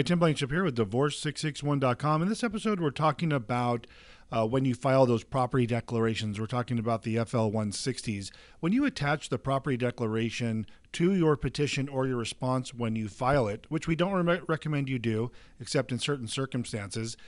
Hi, 0.00 0.02
Tim 0.02 0.18
Blankenship 0.18 0.50
here 0.50 0.64
with 0.64 0.78
Divorce661.com. 0.78 2.22
In 2.22 2.28
this 2.30 2.42
episode, 2.42 2.80
we're 2.80 2.90
talking 2.90 3.34
about 3.34 3.86
uh, 4.32 4.46
when 4.46 4.64
you 4.64 4.74
file 4.74 5.04
those 5.04 5.24
property 5.24 5.66
declarations. 5.66 6.40
We're 6.40 6.46
talking 6.46 6.78
about 6.78 7.02
the 7.02 7.16
FL 7.16 7.50
160s. 7.50 8.30
When 8.60 8.72
you 8.72 8.86
attach 8.86 9.28
the 9.28 9.36
property 9.36 9.76
declaration 9.76 10.64
to 10.92 11.12
your 11.12 11.36
petition 11.36 11.86
or 11.86 12.06
your 12.06 12.16
response 12.16 12.72
when 12.72 12.96
you 12.96 13.10
file 13.10 13.46
it, 13.46 13.66
which 13.68 13.86
we 13.86 13.94
don't 13.94 14.24
re- 14.24 14.40
recommend 14.48 14.88
you 14.88 14.98
do, 14.98 15.30
except 15.60 15.92
in 15.92 15.98
certain 15.98 16.28
circumstances, 16.28 17.18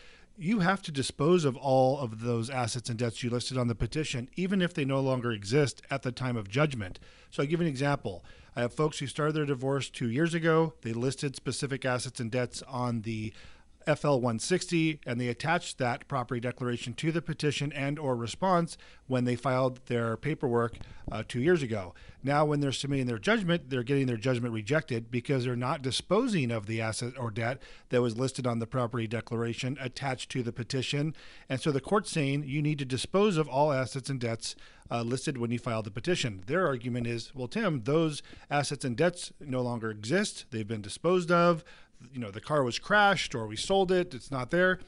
you 0.43 0.59
have 0.59 0.83
to 0.83 0.91
dispose 0.91 1.45
of 1.45 1.57
all 1.57 1.99
of 1.99 2.21
those 2.21 2.51
assets 2.51 2.89
and 2.89 2.99
debts 2.99 3.23
you 3.23 3.31
listed 3.31 3.57
on 3.57 3.69
the 3.69 3.75
petition, 3.75 4.29
even 4.35 4.61
if 4.61 4.75
they 4.75 4.85
no 4.85 5.01
longer 5.01 5.31
exist 5.31 5.83
at 5.89 6.03
the 6.03 6.11
time 6.11 6.37
of 6.37 6.49
judgment. 6.49 6.99
So, 7.31 7.43
I'll 7.43 7.49
give 7.49 7.61
an 7.61 7.67
example. 7.67 8.25
I 8.57 8.63
have 8.63 8.75
folks 8.75 8.99
who 8.99 9.07
started 9.07 9.35
their 9.35 9.47
divorce 9.47 9.89
two 9.89 10.11
years 10.11 10.35
ago. 10.35 10.75
They 10.83 10.93
listed 10.93 11.37
specific 11.37 11.85
assets 11.85 12.19
and 12.21 12.31
debts 12.31 12.61
on 12.63 13.03
the 13.03 13.33
FL 13.85 14.15
160 14.15 15.01
and 15.07 15.21
they 15.21 15.29
attached 15.29 15.79
that 15.79 16.09
property 16.09 16.41
declaration 16.41 16.95
to 16.95 17.13
the 17.13 17.23
petition 17.23 17.73
and 17.73 17.99
or 17.99 18.17
response 18.17 18.77
when 19.07 19.25
they 19.25 19.37
filed 19.37 19.81
their 19.87 20.17
paperwork 20.17 20.79
uh, 21.11 21.23
two 21.27 21.41
years 21.41 21.63
ago. 21.63 21.95
Now, 22.25 22.45
when 22.45 22.61
they're 22.61 22.73
submitting 22.73 23.07
their 23.07 23.19
judgment, 23.19 23.69
they're 23.69 23.83
getting 23.83 24.07
their 24.07 24.17
judgment 24.17 24.55
rejected 24.55 25.11
because 25.11 25.45
they're 25.45 25.57
not 25.57 25.83
disposing 25.83 26.51
of 26.51 26.67
the 26.67 26.81
asset 26.81 27.15
or 27.19 27.31
debt 27.31 27.61
that 27.89 28.01
was 28.01 28.17
listed 28.17 28.47
on 28.47 28.61
the 28.61 28.67
property 28.67 29.07
declaration 29.07 29.77
attached 29.81 30.31
to 30.31 30.43
the 30.43 30.53
petition. 30.53 31.15
And 31.49 31.61
so 31.61 31.73
the 31.73 31.81
court's 31.81 32.11
saying 32.11 32.45
you 32.47 32.63
need 32.63 32.79
to 32.79 32.85
dispose 32.85 33.37
of 33.37 33.49
all 33.49 33.73
assets 33.73 34.09
and 34.09 34.21
debts 34.21 34.55
uh, 34.91 35.03
listed 35.03 35.39
when 35.39 35.51
you 35.51 35.59
filed 35.59 35.87
the 35.87 35.91
petition. 35.91 36.43
Their 36.47 36.67
argument 36.67 37.07
is, 37.07 37.33
well, 37.35 37.49
Tim, 37.49 37.83
those 37.85 38.23
assets 38.51 38.85
and 38.85 38.97
debts 38.97 39.33
no 39.41 39.63
longer 39.63 39.91
exist. 39.91 40.45
They've 40.51 40.69
been 40.69 40.83
disposed 40.83 41.31
of 41.31 41.65
you 42.13 42.21
know 42.21 42.31
the 42.31 42.41
car 42.41 42.63
was 42.63 42.79
crashed 42.79 43.35
or 43.35 43.47
we 43.47 43.57
sold 43.57 43.93
it, 43.93 44.15
it's 44.15 44.31
not 44.31 44.51
there. 44.51 44.79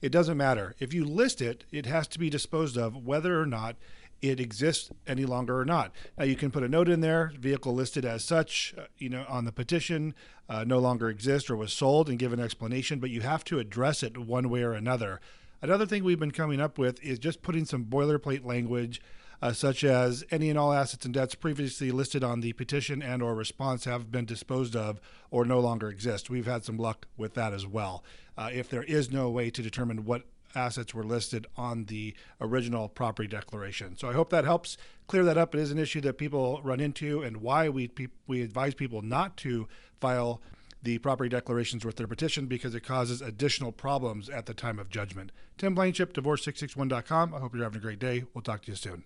It 0.00 0.10
doesn't 0.10 0.36
matter. 0.36 0.74
If 0.78 0.92
you 0.92 1.04
list 1.04 1.40
it, 1.40 1.64
it 1.72 1.86
has 1.86 2.06
to 2.08 2.18
be 2.18 2.28
disposed 2.28 2.76
of 2.76 3.06
whether 3.06 3.40
or 3.40 3.46
not 3.46 3.76
it 4.20 4.40
exists 4.40 4.90
any 5.06 5.24
longer 5.24 5.58
or 5.58 5.64
not. 5.64 5.92
Now 6.16 6.24
you 6.24 6.36
can 6.36 6.50
put 6.50 6.62
a 6.62 6.68
note 6.68 6.88
in 6.88 7.00
there, 7.00 7.32
vehicle 7.38 7.74
listed 7.74 8.04
as 8.04 8.24
such, 8.24 8.74
uh, 8.76 8.84
you 8.98 9.08
know, 9.08 9.24
on 9.28 9.44
the 9.44 9.52
petition, 9.52 10.14
uh, 10.48 10.64
no 10.64 10.78
longer 10.78 11.08
exists 11.10 11.50
or 11.50 11.56
was 11.56 11.72
sold, 11.72 12.08
and 12.08 12.18
give 12.18 12.32
an 12.32 12.40
explanation. 12.40 13.00
But 13.00 13.10
you 13.10 13.20
have 13.20 13.44
to 13.44 13.58
address 13.58 14.02
it 14.02 14.16
one 14.16 14.48
way 14.48 14.62
or 14.62 14.72
another. 14.72 15.20
Another 15.60 15.86
thing 15.86 16.04
we've 16.04 16.18
been 16.18 16.30
coming 16.30 16.60
up 16.60 16.78
with 16.78 17.02
is 17.02 17.18
just 17.18 17.42
putting 17.42 17.64
some 17.64 17.84
boilerplate 17.84 18.44
language 18.44 19.00
uh, 19.44 19.52
such 19.52 19.84
as 19.84 20.24
any 20.30 20.48
and 20.48 20.58
all 20.58 20.72
assets 20.72 21.04
and 21.04 21.12
debts 21.12 21.34
previously 21.34 21.90
listed 21.90 22.24
on 22.24 22.40
the 22.40 22.54
petition 22.54 23.02
and 23.02 23.22
or 23.22 23.34
response 23.34 23.84
have 23.84 24.10
been 24.10 24.24
disposed 24.24 24.74
of 24.74 24.98
or 25.30 25.44
no 25.44 25.60
longer 25.60 25.90
exist. 25.90 26.30
We've 26.30 26.46
had 26.46 26.64
some 26.64 26.78
luck 26.78 27.06
with 27.18 27.34
that 27.34 27.52
as 27.52 27.66
well. 27.66 28.02
Uh, 28.38 28.48
if 28.50 28.70
there 28.70 28.84
is 28.84 29.12
no 29.12 29.28
way 29.28 29.50
to 29.50 29.60
determine 29.60 30.06
what 30.06 30.22
assets 30.54 30.94
were 30.94 31.04
listed 31.04 31.46
on 31.58 31.84
the 31.86 32.14
original 32.40 32.88
property 32.88 33.28
declaration. 33.28 33.98
So 33.98 34.08
I 34.08 34.14
hope 34.14 34.30
that 34.30 34.46
helps 34.46 34.78
clear 35.08 35.24
that 35.24 35.36
up. 35.36 35.54
It 35.54 35.60
is 35.60 35.70
an 35.70 35.78
issue 35.78 36.00
that 36.02 36.16
people 36.16 36.62
run 36.64 36.80
into 36.80 37.22
and 37.22 37.38
why 37.38 37.68
we 37.68 37.90
we 38.26 38.40
advise 38.40 38.72
people 38.72 39.02
not 39.02 39.36
to 39.38 39.68
file 40.00 40.40
the 40.82 40.96
property 40.98 41.28
declarations 41.28 41.84
with 41.84 41.96
their 41.96 42.06
petition 42.06 42.46
because 42.46 42.74
it 42.74 42.80
causes 42.80 43.20
additional 43.20 43.72
problems 43.72 44.30
at 44.30 44.46
the 44.46 44.54
time 44.54 44.78
of 44.78 44.88
judgment. 44.88 45.32
Tim 45.58 45.74
Blankenship, 45.74 46.14
divorce661.com. 46.14 47.34
I 47.34 47.40
hope 47.40 47.54
you're 47.54 47.64
having 47.64 47.78
a 47.78 47.82
great 47.82 47.98
day. 47.98 48.24
We'll 48.32 48.42
talk 48.42 48.62
to 48.62 48.70
you 48.70 48.76
soon. 48.76 49.04